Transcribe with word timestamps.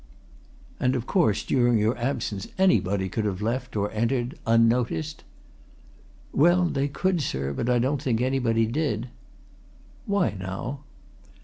"And, 0.79 0.95
of 0.95 1.05
course, 1.05 1.43
during 1.43 1.77
your 1.77 1.95
absence 1.95 2.47
anybody 2.57 3.07
could 3.07 3.23
have 3.23 3.39
left 3.39 3.75
or 3.75 3.91
entered 3.91 4.39
unnoticed?" 4.47 5.23
"Well, 6.31 6.65
they 6.65 6.87
could, 6.87 7.21
sir, 7.21 7.53
but 7.53 7.69
I 7.69 7.77
don't 7.77 8.01
think 8.01 8.19
anybody 8.19 8.65
did." 8.65 9.09
"Why, 10.07 10.33
now?" 10.39 10.79